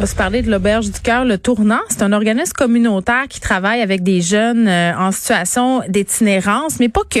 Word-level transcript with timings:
Va 0.00 0.06
se 0.06 0.16
parler 0.16 0.40
de 0.40 0.50
l'Auberge 0.50 0.90
du 0.90 0.98
Cœur, 0.98 1.26
le 1.26 1.36
Tournant. 1.36 1.82
C'est 1.90 2.00
un 2.00 2.12
organisme 2.12 2.54
communautaire 2.54 3.28
qui 3.28 3.38
travaille 3.38 3.82
avec 3.82 4.02
des 4.02 4.22
jeunes 4.22 4.66
euh, 4.66 4.94
en 4.96 5.12
situation 5.12 5.82
d'itinérance, 5.90 6.80
mais 6.80 6.88
pas 6.88 7.02
que. 7.02 7.18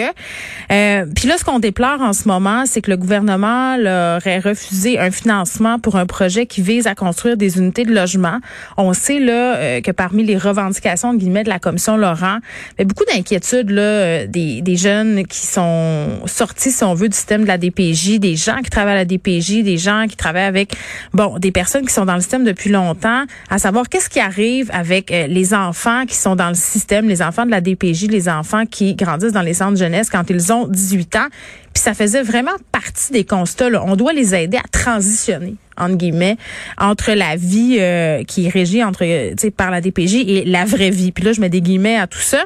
Euh, 0.72 1.04
Puis 1.14 1.28
là, 1.28 1.36
ce 1.36 1.44
qu'on 1.44 1.58
déplore 1.58 2.00
en 2.00 2.14
ce 2.14 2.26
moment, 2.26 2.64
c'est 2.64 2.80
que 2.80 2.90
le 2.90 2.96
gouvernement 2.96 3.76
leur 3.76 4.16
aurait 4.16 4.38
refusé 4.38 4.98
un 4.98 5.10
financement 5.10 5.78
pour 5.78 5.96
un 5.96 6.06
projet 6.06 6.46
qui 6.46 6.62
vise 6.62 6.86
à 6.86 6.94
construire 6.94 7.36
des 7.36 7.58
unités 7.58 7.84
de 7.84 7.94
logement. 7.94 8.38
On 8.78 8.94
sait 8.94 9.20
là 9.20 9.56
euh, 9.56 9.80
que 9.82 9.90
parmi 9.90 10.24
les 10.24 10.38
revendications 10.38 11.12
de 11.12 11.18
guillemets 11.18 11.44
de 11.44 11.50
la 11.50 11.58
commission 11.58 11.98
Laurent, 11.98 12.38
a 12.78 12.84
beaucoup 12.84 13.04
d'inquiétudes 13.04 13.68
là 13.68 13.82
euh, 13.82 14.26
des, 14.26 14.62
des 14.62 14.76
jeunes 14.76 15.26
qui 15.26 15.46
sont 15.46 16.20
sortis, 16.24 16.70
si 16.70 16.82
on 16.82 16.94
veut, 16.94 17.10
du 17.10 17.16
système 17.16 17.42
de 17.42 17.48
la 17.48 17.58
DPJ, 17.58 18.20
des 18.20 18.36
gens 18.36 18.62
qui 18.64 18.70
travaillent 18.70 18.94
à 18.94 18.96
la 18.96 19.04
DPJ, 19.04 19.64
des 19.64 19.76
gens 19.76 20.06
qui 20.08 20.16
travaillent 20.16 20.44
avec 20.44 20.72
bon 21.12 21.38
des 21.38 21.52
personnes 21.52 21.84
qui 21.84 21.92
sont 21.92 22.06
dans 22.06 22.14
le 22.14 22.22
système 22.22 22.44
depuis 22.44 22.69
longtemps, 22.70 23.24
à 23.48 23.58
savoir 23.58 23.88
qu'est-ce 23.88 24.08
qui 24.08 24.20
arrive 24.20 24.70
avec 24.72 25.10
euh, 25.10 25.26
les 25.26 25.54
enfants 25.54 26.06
qui 26.06 26.16
sont 26.16 26.36
dans 26.36 26.48
le 26.48 26.54
système, 26.54 27.08
les 27.08 27.22
enfants 27.22 27.46
de 27.46 27.50
la 27.50 27.60
DPJ, 27.60 28.08
les 28.08 28.28
enfants 28.28 28.66
qui 28.66 28.94
grandissent 28.94 29.32
dans 29.32 29.42
les 29.42 29.54
centres 29.54 29.72
de 29.72 29.78
jeunesse 29.78 30.10
quand 30.10 30.28
ils 30.30 30.52
ont 30.52 30.66
18 30.66 31.16
ans. 31.16 31.28
Puis 31.72 31.82
ça 31.82 31.94
faisait 31.94 32.22
vraiment 32.22 32.56
partie 32.72 33.12
des 33.12 33.24
constats. 33.24 33.68
On 33.84 33.96
doit 33.96 34.12
les 34.12 34.34
aider 34.34 34.56
à 34.56 34.66
transitionner 34.72 35.54
entre 35.80 35.96
guillemets 35.96 36.36
entre 36.78 37.12
la 37.12 37.36
vie 37.36 37.78
euh, 37.80 38.22
qui 38.24 38.46
est 38.46 38.48
régie 38.48 38.84
entre 38.84 39.04
euh, 39.04 39.50
par 39.56 39.70
la 39.70 39.80
DPJ 39.80 40.14
et 40.26 40.44
la 40.44 40.64
vraie 40.64 40.90
vie. 40.90 41.12
Puis 41.12 41.24
là 41.24 41.32
je 41.32 41.40
mets 41.40 41.48
des 41.48 41.60
guillemets 41.60 41.96
à 41.96 42.06
tout 42.06 42.18
ça. 42.18 42.44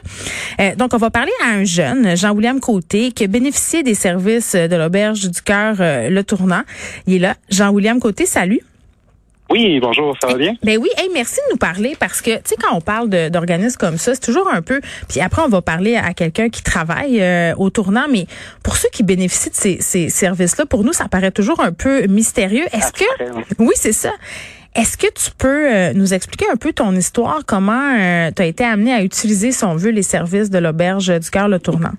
Euh, 0.61 0.75
donc 0.77 0.95
on 0.95 0.98
va 0.98 1.11
parler 1.11 1.33
à 1.45 1.50
un 1.50 1.64
jeune, 1.64 2.16
Jean-William 2.16 2.61
Côté 2.61 3.12
qui 3.12 3.25
a 3.25 3.27
bénéficié 3.27 3.83
des 3.83 3.95
services 3.95 4.55
de 4.55 4.77
l'auberge 4.77 5.28
du 5.28 5.42
cœur 5.42 5.77
Le 5.78 6.22
Tournant. 6.22 6.62
Il 7.06 7.14
est 7.14 7.19
là. 7.19 7.34
Jean-William 7.50 7.98
Côté, 8.00 8.27
salut. 8.27 8.61
Oui, 9.50 9.78
bonjour, 9.78 10.17
ça 10.20 10.28
va 10.28 10.34
bien? 10.34 10.55
Ben 10.62 10.78
oui, 10.78 10.89
hey, 10.97 11.09
merci 11.12 11.37
de 11.37 11.53
nous 11.53 11.59
parler 11.59 11.97
parce 12.00 12.23
que, 12.23 12.31
tu 12.37 12.42
sais, 12.47 12.56
quand 12.61 12.75
on 12.75 12.81
parle 12.81 13.09
d'organismes 13.09 13.77
comme 13.78 13.98
ça, 13.98 14.14
c'est 14.14 14.20
toujours 14.20 14.48
un 14.53 14.62
peu... 14.62 14.81
Puis 15.09 15.20
après, 15.20 15.42
on 15.42 15.48
va 15.48 15.61
parler 15.61 15.97
à 15.97 16.14
quelqu'un 16.14 16.48
qui 16.48 16.62
travaille 16.62 17.20
euh, 17.20 17.55
au 17.56 17.70
tournant, 17.70 18.06
mais 18.11 18.27
pour 18.62 18.77
ceux 18.77 18.89
qui 18.91 19.03
bénéficient 19.03 19.51
de 19.51 19.55
ces, 19.55 19.78
ces 19.81 20.09
services-là, 20.09 20.67
pour 20.67 20.83
nous, 20.83 20.92
ça 20.92 21.09
paraît 21.09 21.31
toujours 21.31 21.61
un 21.61 21.73
peu 21.73 22.06
mystérieux. 22.06 22.64
Est-ce 22.73 22.92
que... 22.92 23.05
Oui, 23.59 23.75
c'est 23.75 23.92
ça. 23.92 24.12
Est-ce 24.75 24.97
que 24.97 25.06
tu 25.06 25.31
peux 25.39 25.73
euh, 25.73 25.92
nous 25.92 26.14
expliquer 26.14 26.47
un 26.53 26.56
peu 26.56 26.73
ton 26.73 26.92
histoire, 26.97 27.42
comment 27.47 27.97
euh, 27.97 28.31
tu 28.34 28.42
as 28.42 28.47
été 28.47 28.64
amené 28.64 28.92
à 28.92 29.03
utiliser, 29.03 29.53
si 29.53 29.62
on 29.64 29.77
veut, 29.77 29.91
les 29.91 30.03
services 30.03 30.51
de 30.51 30.58
l'auberge 30.58 31.08
du 31.20 31.31
cœur 31.31 31.48
le 31.48 31.61
tournant? 31.61 31.92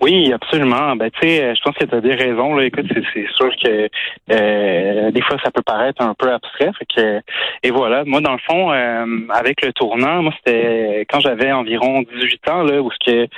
Oui, 0.00 0.32
absolument. 0.32 0.96
Ben, 0.96 1.10
tu 1.10 1.20
sais, 1.20 1.54
je 1.54 1.62
pense 1.62 1.76
que 1.76 1.84
tu 1.84 1.94
as 1.94 2.00
des 2.00 2.14
raisons. 2.14 2.54
Là. 2.54 2.64
Écoute, 2.64 2.86
c'est 3.14 3.26
sûr 3.34 3.50
que 3.62 3.88
euh, 4.32 5.10
des 5.12 5.22
fois, 5.22 5.36
ça 5.42 5.50
peut 5.52 5.62
paraître 5.62 6.02
un 6.02 6.14
peu 6.14 6.32
abstrait. 6.32 6.72
Fait 6.78 6.86
que, 6.96 7.20
et 7.62 7.70
voilà, 7.70 8.04
moi, 8.04 8.20
dans 8.20 8.32
le 8.32 8.38
fond, 8.38 8.72
euh, 8.72 9.06
avec 9.30 9.64
le 9.64 9.72
tournant, 9.72 10.22
moi, 10.22 10.32
c'était 10.36 11.06
quand 11.08 11.20
j'avais 11.20 11.52
environ 11.52 12.02
18 12.02 12.48
ans, 12.48 12.62
là, 12.64 12.82
où 12.82 12.90
que 13.06 13.28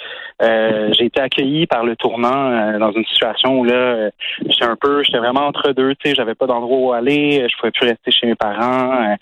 euh, 0.42 0.92
j'ai 0.92 1.06
été 1.06 1.20
accueilli 1.20 1.66
par 1.66 1.84
le 1.84 1.96
tournant 1.96 2.78
dans 2.78 2.92
une 2.92 3.04
situation 3.04 3.58
où 3.58 3.64
là, 3.64 4.10
j'étais 4.48 4.64
un 4.64 4.76
peu, 4.76 5.02
j'étais 5.02 5.18
vraiment 5.18 5.46
entre 5.46 5.72
deux. 5.72 5.94
Tu 5.96 6.10
sais, 6.10 6.14
j'avais 6.14 6.34
pas 6.34 6.46
d'endroit 6.46 6.78
où 6.78 6.92
aller, 6.92 7.46
je 7.48 7.56
pouvais 7.58 7.72
plus 7.72 7.88
rester 7.88 8.10
chez 8.10 8.26
mes 8.26 8.34
parents. 8.34 9.16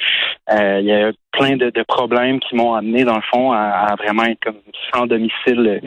Il 0.51 0.85
y 0.85 0.93
a 0.93 1.11
plein 1.37 1.57
de, 1.57 1.71
problèmes 1.87 2.41
qui 2.41 2.55
m'ont 2.55 2.75
amené, 2.75 3.05
dans 3.05 3.17
le 3.17 3.23
fond, 3.33 3.53
à, 3.53 3.95
vraiment 3.99 4.25
être 4.25 4.43
comme 4.43 4.57
sans 4.93 5.07
domicile 5.07 5.81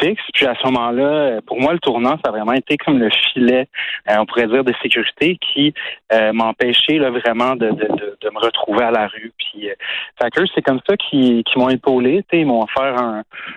fixe. 0.00 0.22
Puis 0.34 0.46
à 0.46 0.54
ce 0.54 0.66
moment-là, 0.68 1.40
pour 1.46 1.60
moi, 1.60 1.72
le 1.72 1.78
tournant, 1.78 2.18
ça 2.24 2.30
a 2.30 2.30
vraiment 2.30 2.52
été 2.52 2.76
comme 2.76 2.98
le 2.98 3.10
filet, 3.10 3.68
euh, 4.10 4.16
on 4.18 4.26
pourrait 4.26 4.46
dire, 4.46 4.64
de 4.64 4.72
sécurité 4.82 5.38
qui 5.40 5.74
euh, 6.12 6.32
m'empêchait 6.32 6.98
là, 6.98 7.10
vraiment 7.10 7.56
de, 7.56 7.66
me 7.68 8.40
retrouver 8.40 8.84
à 8.84 8.90
la 8.90 9.06
rue. 9.08 9.32
Puis, 9.36 9.68
euh, 9.68 9.74
fait 10.20 10.30
que 10.30 10.40
c'est 10.54 10.62
comme 10.62 10.80
ça 10.88 10.96
qu'ils 10.96 11.44
qui 11.44 11.58
m'ont 11.58 11.68
épaulé. 11.68 12.24
Ils 12.32 12.46
m'ont 12.46 12.62
offert 12.62 12.96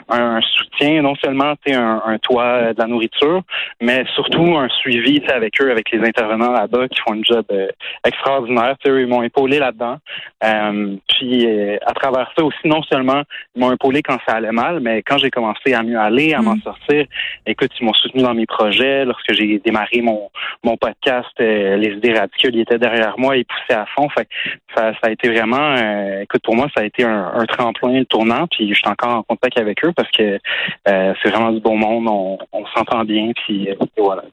un, 0.10 0.42
soutien, 0.42 1.02
non 1.02 1.16
seulement 1.16 1.54
un, 1.68 2.02
un 2.06 2.18
toit, 2.18 2.74
de 2.74 2.80
la 2.80 2.88
nourriture, 2.88 3.42
mais 3.82 4.04
surtout 4.16 4.58
un 4.58 4.68
suivi 4.70 5.22
avec 5.28 5.62
eux, 5.62 5.72
avec 5.72 5.92
les 5.92 6.00
intervenants 6.00 6.52
là-bas 6.52 6.88
qui 6.88 7.00
font 7.02 7.14
un 7.14 7.22
job 7.24 7.46
euh, 7.52 7.68
extraordinaire. 8.06 8.76
Eux, 8.88 9.02
ils 9.02 9.08
m'ont 9.08 9.24
épaulé 9.24 9.60
là-dedans. 9.60 9.98
Euh, 10.44 10.96
puis 11.36 11.48
euh, 11.48 11.78
à 11.86 11.94
travers 11.94 12.32
ça 12.38 12.44
aussi, 12.44 12.58
non 12.66 12.82
seulement 12.84 13.24
ils 13.56 13.60
m'ont 13.60 13.72
épaulé 13.72 14.02
quand 14.02 14.18
ça 14.28 14.36
allait 14.36 14.52
mal, 14.52 14.80
mais 14.80 15.02
quand 15.02 15.18
j'ai 15.18 15.30
commencé 15.30 15.74
à 15.74 15.84
mieux 15.84 16.00
aller, 16.00 16.34
à 16.34 16.42
m'en 16.42 16.56
mm. 16.56 16.62
sortir, 16.62 17.06
écoute, 17.46 17.72
ils 17.80 17.86
m'ont 17.86 17.94
soutenu 17.94 18.22
dans 18.22 18.34
mes 18.34 18.46
projets. 18.46 19.06
Lorsque 19.06 19.34
j'ai 19.34 19.60
démarré 19.60 20.02
mon, 20.02 20.30
mon 20.64 20.78
podcast, 20.78 21.30
euh, 21.40 21.78
les 21.78 21.94
idées 21.98 22.14
radicales, 22.14 22.56
ils 22.56 22.62
étaient 22.62 22.78
derrière 22.78 23.16
moi, 23.18 23.38
ils 23.38 23.46
poussaient 23.46 23.80
à 23.80 23.86
fond. 23.96 24.08
Fait 24.10 24.28
ça, 24.76 24.94
ça 24.94 25.08
a 25.08 25.12
été 25.12 25.30
vraiment, 25.30 25.76
euh, 25.78 26.22
écoute, 26.22 26.42
pour 26.44 26.56
moi, 26.56 26.68
ça 26.76 26.84
a 26.84 26.86
été 26.86 27.04
un, 27.04 27.32
un, 27.34 27.46
tremplin, 27.46 28.00
le 28.00 28.06
tournant. 28.06 28.48
Puis 28.48 28.70
je 28.70 28.76
suis 28.76 28.88
encore 28.88 29.16
en 29.16 29.24
contact 29.24 29.58
avec 29.60 29.84
eux 29.86 29.92
parce 29.96 30.10
que 30.12 30.40
c'est 30.86 31.30
vraiment 31.30 31.52
du 31.52 31.60
bon 31.60 31.78
monde, 31.78 32.08
on, 32.08 32.38
on 32.52 32.66
s'entend 32.68 33.04
bien. 33.04 33.32
Puis 33.46 33.70
voilà. 33.98 34.24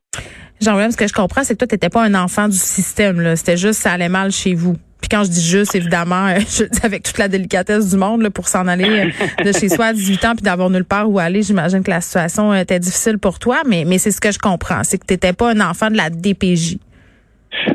Jean-William, 0.60 0.90
ce 0.90 0.96
que 0.96 1.08
je 1.08 1.12
comprends, 1.12 1.42
c'est 1.42 1.54
que 1.54 1.58
toi, 1.58 1.66
tu 1.66 1.74
n'étais 1.74 1.88
pas 1.88 2.02
un 2.02 2.14
enfant 2.14 2.48
du 2.48 2.56
système. 2.56 3.34
C'était 3.36 3.56
juste 3.56 3.80
ça 3.80 3.92
allait 3.92 4.08
mal 4.08 4.30
chez 4.30 4.54
vous. 4.54 4.76
Puis 5.02 5.08
quand 5.10 5.24
je 5.24 5.30
dis 5.30 5.44
juste, 5.44 5.74
évidemment, 5.74 6.28
euh, 6.28 6.38
je 6.48 6.64
dis 6.64 6.80
avec 6.82 7.02
toute 7.02 7.18
la 7.18 7.28
délicatesse 7.28 7.90
du 7.90 7.96
monde 7.96 8.22
là, 8.22 8.30
pour 8.30 8.48
s'en 8.48 8.66
aller 8.66 8.88
euh, 8.88 9.44
de 9.44 9.52
chez 9.52 9.68
soi 9.68 9.86
à 9.86 9.92
18 9.92 10.24
ans 10.24 10.34
puis 10.34 10.42
d'avoir 10.42 10.70
nulle 10.70 10.84
part 10.84 11.10
où 11.10 11.18
aller, 11.18 11.42
j'imagine 11.42 11.82
que 11.82 11.90
la 11.90 12.00
situation 12.00 12.54
était 12.54 12.80
difficile 12.80 13.18
pour 13.18 13.38
toi, 13.38 13.60
mais, 13.68 13.84
mais 13.84 13.98
c'est 13.98 14.12
ce 14.12 14.20
que 14.20 14.32
je 14.32 14.38
comprends, 14.38 14.82
c'est 14.84 14.96
que 14.96 15.06
tu 15.06 15.12
n'étais 15.12 15.34
pas 15.34 15.50
un 15.50 15.60
enfant 15.60 15.90
de 15.90 15.96
la 15.96 16.08
DPJ. 16.08 16.78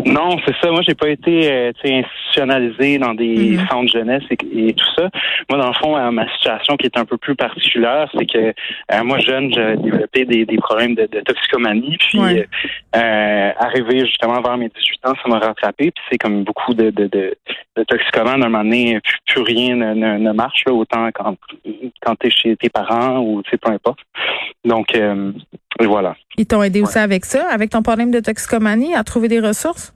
Non, 0.06 0.38
c'est 0.46 0.56
ça. 0.62 0.72
Moi, 0.72 0.82
j'ai 0.82 0.96
pas 0.96 1.10
été 1.10 1.52
euh, 1.52 1.72
institutionnalisé 1.84 2.98
dans 2.98 3.14
des 3.14 3.58
mhm. 3.58 3.68
centres 3.68 3.92
jeunesse 3.92 4.24
et, 4.32 4.74
tout 4.74 4.86
ça. 4.96 5.10
Moi, 5.50 5.60
dans 5.60 5.68
le 5.68 5.74
fond, 5.74 5.98
euh, 5.98 6.12
ma 6.12 6.28
situation 6.34 6.76
qui 6.78 6.86
est 6.88 6.98
un 6.98 7.06
peu 7.06 7.18
plus 7.18 7.36
particulière, 7.36 8.10
c'est 8.18 8.26
que 8.26 8.54
euh, 8.94 9.04
moi, 9.04 9.20
jeune, 9.20 9.54
j'ai 9.54 9.76
développé 9.78 10.26
des, 10.26 10.46
des 10.46 10.58
problèmes 10.58 10.96
de, 10.96 11.06
de, 11.06 11.20
toxicomanie. 11.22 11.98
Puis, 12.00 12.20
euh, 12.20 13.52
arrivé 13.60 14.06
justement 14.06 14.42
vers 14.42 14.58
mes 14.58 14.70
18 14.70 15.06
ans, 15.06 15.14
ça 15.22 15.30
m'a 15.30 15.40
rattrapé. 15.40 15.92
Puis, 15.92 16.04
c'est 16.10 16.18
comme 16.18 16.44
beaucoup 16.44 16.74
de, 16.74 16.90
de, 16.90 17.08
de, 17.08 17.36
de 17.76 17.84
toxicomanes, 17.84 18.44
à 18.44 18.48
un 18.48 18.50
moment 18.50 18.64
donné, 18.64 19.00
plus, 19.28 19.42
rien 19.42 19.76
ne, 19.76 19.94
ne, 19.94 20.32
marche, 20.32 20.64
là, 20.66 20.74
autant 20.74 21.10
quand, 21.14 21.36
quand 22.02 22.16
tu 22.20 22.28
es 22.28 22.32
chez 22.32 22.56
tes 22.58 22.70
parents 22.70 23.20
ou, 23.20 23.44
tu 23.44 23.52
sais, 23.52 23.58
peu 23.58 23.72
importe. 23.72 24.00
Donc, 24.66 24.88
et 25.80 25.86
voilà. 25.86 26.16
Ils 26.38 26.46
t'ont 26.46 26.64
aidé 26.64 26.82
aussi 26.82 26.98
avec 26.98 27.26
ça, 27.26 27.48
avec 27.50 27.70
ton 27.70 27.82
problème 27.82 28.12
de 28.12 28.20
toxicomanie, 28.20 28.96
à 28.96 29.04
trouver 29.04 29.28
des 29.28 29.40
ressources? 29.40 29.94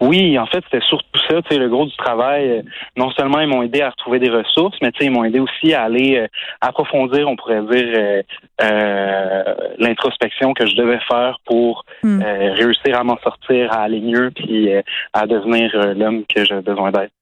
Oui, 0.00 0.38
en 0.38 0.46
fait, 0.46 0.62
c'était 0.64 0.84
surtout 0.86 1.20
ça, 1.28 1.40
tu 1.42 1.54
sais, 1.54 1.58
le 1.58 1.68
gros 1.68 1.86
du 1.86 1.96
travail. 1.96 2.50
Euh, 2.50 2.62
non 2.96 3.10
seulement 3.12 3.40
ils 3.40 3.46
m'ont 3.46 3.62
aidé 3.62 3.80
à 3.80 3.90
retrouver 3.90 4.18
des 4.18 4.28
ressources, 4.28 4.76
mais 4.82 4.90
tu 4.90 4.98
sais, 4.98 5.04
ils 5.06 5.10
m'ont 5.10 5.24
aidé 5.24 5.38
aussi 5.38 5.72
à 5.72 5.84
aller 5.84 6.18
euh, 6.18 6.26
approfondir, 6.60 7.28
on 7.28 7.36
pourrait 7.36 7.62
dire, 7.62 8.22
euh, 8.60 9.54
l'introspection 9.78 10.52
que 10.52 10.66
je 10.66 10.74
devais 10.74 10.98
faire 11.08 11.38
pour 11.46 11.84
hmm. 12.02 12.22
réussir 12.22 12.98
à 12.98 13.04
m'en 13.04 13.18
sortir, 13.18 13.72
à 13.72 13.82
aller 13.82 14.00
mieux, 14.00 14.30
puis 14.34 14.70
à 15.12 15.26
devenir 15.26 15.70
l'homme 15.94 16.24
que 16.26 16.44
j'ai 16.44 16.60
besoin 16.60 16.90
d'être. 16.90 17.12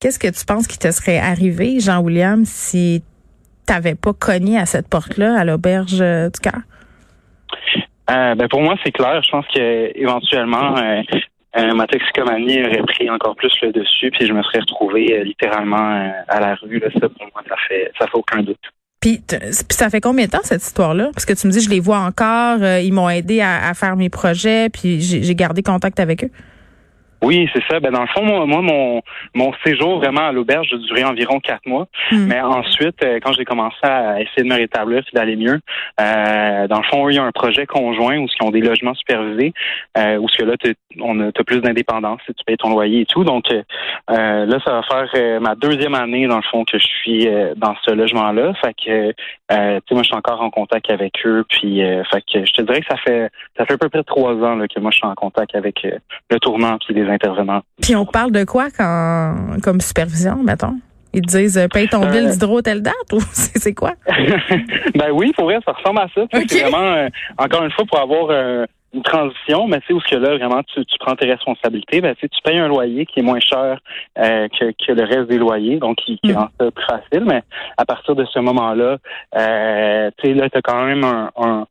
Qu'est-ce 0.00 0.18
que 0.18 0.28
tu 0.28 0.44
penses 0.44 0.66
qui 0.66 0.78
te 0.78 0.90
serait 0.90 1.18
arrivé, 1.18 1.78
Jean-William, 1.80 2.44
si 2.44 3.02
tu 3.66 3.72
n'avais 3.72 3.94
pas 3.94 4.12
cogné 4.12 4.58
à 4.58 4.66
cette 4.66 4.88
porte-là, 4.88 5.38
à 5.38 5.44
l'auberge 5.44 5.98
du 5.98 6.40
cœur? 6.42 6.60
Euh, 8.10 8.34
ben 8.34 8.48
pour 8.48 8.60
moi, 8.60 8.74
c'est 8.84 8.92
clair. 8.92 9.22
Je 9.22 9.30
pense 9.30 9.46
que 9.54 9.98
éventuellement, 9.98 10.76
euh, 10.76 11.02
euh, 11.56 11.74
ma 11.74 11.86
toxicomanie 11.86 12.62
aurait 12.64 12.82
pris 12.82 13.08
encore 13.10 13.36
plus 13.36 13.52
le 13.62 13.72
dessus, 13.72 14.10
puis 14.10 14.26
je 14.26 14.32
me 14.32 14.42
serais 14.42 14.60
retrouvé 14.60 15.22
littéralement 15.24 16.12
à 16.28 16.40
la 16.40 16.54
rue. 16.56 16.78
Là, 16.78 16.88
ça, 16.92 17.08
pour 17.08 17.26
moi, 17.32 17.42
ça 17.48 17.56
fait, 17.68 17.92
ça 17.98 18.06
fait 18.06 18.16
aucun 18.16 18.42
doute. 18.42 18.58
Puis, 19.00 19.22
ça 19.70 19.88
fait 19.88 20.00
combien 20.00 20.26
de 20.26 20.30
temps 20.30 20.40
cette 20.42 20.62
histoire-là? 20.62 21.10
Parce 21.14 21.24
que 21.24 21.32
tu 21.32 21.46
me 21.46 21.52
dis, 21.52 21.60
je 21.60 21.70
les 21.70 21.80
vois 21.80 22.00
encore, 22.00 22.58
ils 22.62 22.92
m'ont 22.92 23.08
aidé 23.08 23.40
à, 23.40 23.68
à, 23.68 23.74
faire 23.74 23.96
mes 23.96 24.10
projets, 24.10 24.68
puis 24.68 25.00
j'ai 25.00 25.34
gardé 25.34 25.62
contact 25.62 26.00
avec 26.00 26.24
eux. 26.24 26.30
Oui, 27.22 27.48
c'est 27.52 27.62
ça. 27.68 27.80
Ben 27.80 27.92
dans 27.92 28.00
le 28.00 28.06
fond, 28.08 28.24
moi, 28.46 28.62
mon 28.62 29.02
mon 29.34 29.52
séjour 29.64 29.98
vraiment 29.98 30.28
à 30.28 30.32
l'auberge 30.32 30.72
a 30.72 30.76
duré 30.78 31.04
environ 31.04 31.38
quatre 31.38 31.66
mois. 31.66 31.86
Hmm. 32.10 32.26
Mais 32.26 32.40
ensuite, 32.40 33.02
euh, 33.04 33.18
quand 33.22 33.32
j'ai 33.32 33.44
commencé 33.44 33.76
à 33.82 34.20
essayer 34.20 34.42
de 34.42 34.48
me 34.48 34.56
rétablir 34.56 35.00
et 35.00 35.16
d'aller 35.16 35.36
mieux, 35.36 35.60
euh, 36.00 36.66
dans 36.66 36.78
le 36.78 36.84
fond, 36.84 37.08
il 37.08 37.16
y 37.16 37.18
a 37.18 37.24
un 37.24 37.32
projet 37.32 37.66
conjoint 37.66 38.16
où 38.18 38.26
ils 38.26 38.46
ont 38.46 38.50
des 38.50 38.60
logements 38.60 38.94
supervisés, 38.94 39.52
euh, 39.98 40.16
où 40.16 40.28
ce 40.28 40.38
que 40.38 40.44
là, 40.44 40.54
on 41.00 41.20
a 41.20 41.32
plus 41.32 41.60
d'indépendance, 41.60 42.20
tu 42.26 42.32
payes 42.46 42.56
ton 42.56 42.70
loyer 42.70 43.02
et 43.02 43.06
tout. 43.06 43.24
Donc 43.24 43.44
euh, 43.50 43.62
là, 44.08 44.58
ça 44.64 44.72
va 44.72 44.82
faire 44.82 45.40
ma 45.40 45.54
deuxième 45.54 45.94
année 45.94 46.26
dans 46.26 46.36
le 46.36 46.42
fond 46.42 46.64
que 46.64 46.78
je 46.78 46.86
suis 46.86 47.28
dans 47.56 47.74
ce 47.84 47.92
logement-là. 47.92 48.54
Fait 48.62 48.74
que, 48.74 49.10
tu 49.10 49.16
sais, 49.48 49.94
moi, 49.94 50.02
je 50.02 50.08
suis 50.08 50.16
encore 50.16 50.40
en 50.40 50.50
contact 50.50 50.90
avec 50.90 51.14
eux. 51.26 51.44
Puis, 51.48 51.82
fait 52.10 52.22
que 52.32 52.46
je 52.46 52.52
te 52.52 52.62
dirais 52.62 52.80
que 52.80 52.86
ça 52.88 52.96
fait 52.96 53.30
ça 53.56 53.66
fait 53.66 53.74
à 53.74 53.78
peu 53.78 53.88
près 53.88 54.02
trois 54.04 54.32
ans 54.32 54.56
là, 54.56 54.66
que 54.68 54.80
moi, 54.80 54.90
je 54.90 54.98
suis 54.98 55.06
en 55.06 55.14
contact 55.14 55.54
avec 55.54 55.86
le 56.30 56.40
tournant 56.40 56.78
puis 56.78 56.94
les 56.94 57.09
intervenants. 57.10 57.62
Puis 57.82 57.96
on 57.96 58.06
parle 58.06 58.32
de 58.32 58.44
quoi 58.44 58.68
quand, 58.70 59.56
comme 59.62 59.80
supervision, 59.80 60.42
mettons? 60.42 60.76
Ils 61.12 61.22
te 61.22 61.26
disent 61.26 61.58
euh, 61.58 61.66
paye 61.68 61.88
ton 61.88 62.00
bill 62.00 62.26
euh. 62.26 62.30
d'hydro 62.30 62.62
telle 62.62 62.82
date 62.82 62.94
ou 63.12 63.20
c'est 63.32 63.74
quoi? 63.74 63.92
ben 64.94 65.10
oui, 65.12 65.32
pour 65.32 65.44
vrai, 65.44 65.58
ça 65.64 65.72
ressemble 65.72 66.00
à 66.00 66.06
ça. 66.14 66.22
C'est 66.46 66.62
vraiment, 66.62 66.92
euh, 66.92 67.08
encore 67.38 67.64
une 67.64 67.72
fois, 67.72 67.84
pour 67.84 67.98
avoir 67.98 68.66
une 68.92 69.02
transition, 69.02 69.66
mais 69.68 69.80
sais, 69.86 69.94
où 69.94 70.00
ce 70.00 70.08
que 70.08 70.16
là, 70.16 70.36
vraiment, 70.36 70.62
tu, 70.62 70.84
tu 70.84 70.98
prends 70.98 71.14
tes 71.14 71.26
responsabilités, 71.26 72.00
ben, 72.00 72.14
tu 72.20 72.28
payes 72.44 72.58
un 72.58 72.68
loyer 72.68 73.06
qui 73.06 73.20
est 73.20 73.22
moins 73.22 73.40
cher 73.40 73.78
que, 74.16 74.72
que 74.72 74.92
le 74.92 75.04
reste 75.04 75.28
des 75.28 75.38
loyers, 75.38 75.78
donc 75.78 75.96
qui, 75.96 76.18
qui 76.18 76.32
mm. 76.32 76.36
rend 76.36 76.48
ça 76.58 76.70
plus 76.70 76.84
facile, 76.84 77.24
mais 77.24 77.42
à 77.76 77.84
partir 77.84 78.14
de 78.14 78.24
ce 78.26 78.38
moment-là, 78.40 78.98
tu 79.32 79.40
sais, 79.40 80.34
là, 80.34 80.48
tu 80.50 80.58
as 80.58 80.62
quand 80.62 80.84
même 80.84 81.04
un, 81.04 81.30
un 81.36 81.66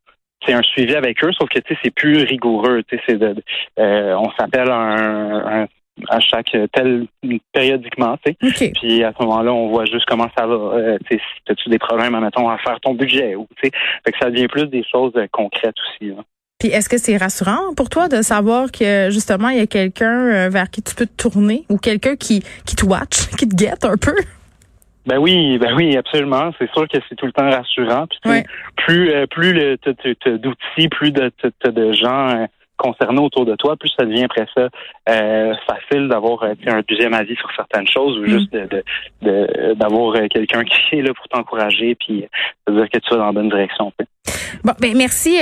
c'est 0.46 0.54
un 0.54 0.64
suivi 0.64 0.96
avec 0.96 1.24
eux, 1.24 1.32
sauf 1.34 1.50
que 1.50 1.60
tu 1.60 1.74
sais, 1.74 1.80
c'est 1.84 1.94
plus 1.94 2.24
rigoureux. 2.24 2.84
Tu 2.88 2.96
sais, 2.98 3.04
c'est 3.08 3.18
de, 3.18 3.36
euh, 3.80 4.16
on 4.16 4.32
s'appelle 4.40 4.70
un, 4.70 5.62
un 5.62 5.68
à 6.08 6.20
chaque 6.20 6.56
tel 6.72 7.08
périodiquement, 7.52 8.18
tu 8.26 8.36
sais. 8.54 8.72
Puis 8.72 9.04
à 9.04 9.12
ce 9.18 9.24
moment-là, 9.24 9.54
on 9.54 9.70
voit 9.70 9.86
juste 9.86 10.06
comment 10.08 10.30
ça 10.38 10.48
va. 10.48 10.56
Euh, 10.56 10.98
tu 11.10 11.18
sais, 11.18 11.24
as-tu 11.50 11.70
des 11.70 11.80
problèmes, 11.80 12.18
mettons, 12.20 12.50
à 12.50 12.58
faire 12.58 12.80
ton 12.80 12.94
budget 12.94 13.36
ou 13.36 13.48
tu 13.58 13.68
sais. 13.68 13.72
Fait 14.06 14.12
que 14.12 14.18
ça 14.20 14.30
devient 14.30 14.48
plus 14.48 14.68
des 14.68 14.84
choses 14.90 15.14
euh, 15.18 15.28
concrètes 15.32 15.76
aussi. 15.80 16.12
Là. 16.12 16.24
Puis 16.60 16.70
est-ce 16.70 16.90
que 16.90 16.98
c'est 16.98 17.16
rassurant 17.16 17.74
pour 17.76 17.90
toi 17.90 18.10
de 18.10 18.22
savoir 18.22 18.70
que 18.72 19.10
justement 19.12 19.48
il 19.48 19.60
y 19.60 19.62
a 19.62 19.68
quelqu'un 19.68 20.28
euh, 20.28 20.50
vers 20.50 20.70
qui 20.70 20.82
tu 20.82 20.94
peux 20.94 21.06
te 21.06 21.16
tourner 21.16 21.64
ou 21.70 21.78
quelqu'un 21.78 22.16
qui 22.18 22.44
qui 22.66 22.76
te 22.76 22.86
watch, 22.86 23.30
qui 23.38 23.48
te 23.48 23.56
guette 23.56 23.86
un 23.86 23.96
peu? 23.96 24.16
Ben 25.06 25.18
oui, 25.18 25.58
ben 25.58 25.74
oui, 25.76 25.96
absolument. 25.98 26.52
C'est 26.60 26.70
sûr 26.72 26.88
que 26.88 26.98
c'est 27.08 27.16
tout 27.16 27.26
le 27.26 27.32
temps 27.32 27.50
rassurant. 27.50 28.06
Puis 28.08 28.44
plus 28.76 29.28
plus 29.28 29.54
le 29.54 29.78
d'outils, 30.38 30.90
plus 30.90 31.12
de, 31.12 31.32
de 31.66 31.94
gens 31.94 32.48
concernés 32.80 33.22
autour 33.22 33.46
de 33.46 33.56
toi, 33.56 33.76
plus 33.76 33.92
ça 33.98 34.06
devient 34.06 34.24
après 34.24 34.48
ça 34.56 34.70
euh, 35.10 35.54
facile 35.68 36.08
d'avoir 36.08 36.44
euh, 36.44 36.54
un 36.68 36.82
deuxième 36.88 37.14
avis 37.14 37.36
sur 37.36 37.50
certaines 37.56 37.88
choses 37.88 38.18
ou 38.18 38.22
mm. 38.22 38.28
juste 38.28 38.52
de, 38.54 39.74
d'avoir 39.76 40.16
euh, 40.16 40.28
quelqu'un 40.30 40.64
qui 40.64 40.96
est 40.96 41.02
là 41.02 41.14
pour 41.14 41.28
t'encourager 41.28 41.96
puis 41.96 42.26
de 42.68 42.74
dire 42.74 42.90
que 42.90 42.98
tu 43.00 43.10
vas 43.12 43.18
dans 43.18 43.26
la 43.28 43.32
bonne 43.32 43.50
direction. 43.50 43.92
Bon, 44.64 44.74
ben 44.80 44.96
merci 44.96 45.38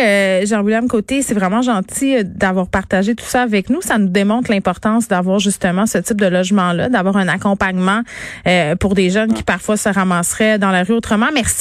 Jean-William 0.46 0.88
Côté, 0.88 1.22
c'est 1.22 1.34
vraiment 1.34 1.62
gentil 1.62 2.24
d'avoir 2.24 2.70
partagé 2.70 3.16
tout 3.16 3.26
ça 3.26 3.42
avec 3.42 3.70
nous. 3.70 3.82
Ça 3.82 3.98
nous 3.98 4.10
démontre 4.10 4.52
l'importance 4.52 5.08
d'avoir 5.08 5.40
justement 5.40 5.86
ce 5.86 5.98
type 5.98 6.20
de 6.20 6.28
logement 6.28 6.74
là, 6.74 6.90
d'avoir 6.90 7.18
un 7.18 7.28
accompagnement 7.28 8.02
pour 8.80 8.96
des 8.96 9.10
jeunes 9.10 9.34
qui 9.34 9.44
parfois 9.44 9.78
se 9.78 9.90
ramasseraient 9.90 10.60
dans 10.60 10.72
la 10.72 10.84
rue 10.84 10.94
autrement. 10.94 11.28
Merci. 11.34 11.56